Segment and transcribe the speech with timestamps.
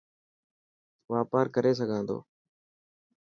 [1.11, 2.17] واپار ڪري سگھان ٿو.